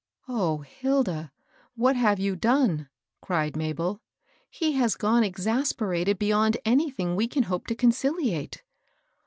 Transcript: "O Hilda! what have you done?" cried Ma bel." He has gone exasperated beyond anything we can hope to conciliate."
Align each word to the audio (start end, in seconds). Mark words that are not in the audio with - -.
"O 0.43 0.61
Hilda! 0.61 1.31
what 1.75 1.95
have 1.95 2.19
you 2.19 2.35
done?" 2.35 2.89
cried 3.21 3.55
Ma 3.55 3.71
bel." 3.71 4.01
He 4.49 4.71
has 4.71 4.95
gone 4.95 5.23
exasperated 5.23 6.17
beyond 6.17 6.57
anything 6.65 7.15
we 7.15 7.27
can 7.27 7.43
hope 7.43 7.67
to 7.67 7.75
conciliate." 7.75 8.63